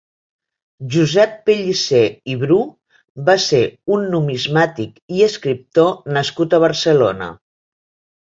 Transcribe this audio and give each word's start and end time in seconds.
Josep 0.93 1.33
Pellicer 1.49 2.01
i 2.35 2.37
Bru 2.43 2.57
va 3.27 3.35
ser 3.43 3.61
un 3.97 4.09
numismàtic 4.15 4.97
i 5.19 5.23
escriptor 5.29 5.91
nascut 6.19 6.57
a 6.59 6.61
Barcelona. 6.67 7.29